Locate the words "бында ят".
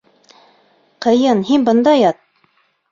1.71-2.23